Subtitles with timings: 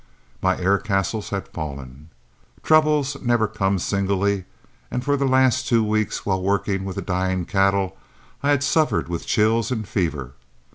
[0.41, 2.09] My air castles had fallen.
[2.63, 4.45] Troubles never come singly,
[4.89, 7.95] and for the last two weeks, while working with the dying cattle,
[8.41, 10.33] I had suffered with chills and fever.